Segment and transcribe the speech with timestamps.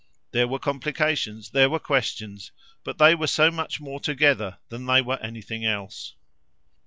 [0.31, 2.51] There were complications, there were questions;
[2.83, 6.15] but they were so much more together than they were anything else.